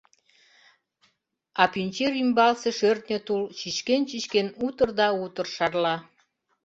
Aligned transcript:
А 1.61 1.63
пӱнчер 1.73 2.13
ӱмбалсе 2.23 2.69
шӧртньӧ 2.79 3.17
тул 3.25 3.41
чӱчкен-чӱчкен 3.59 4.47
утыр 4.65 4.89
да 4.99 5.07
утыр 5.23 5.47
шарла. 5.55 5.95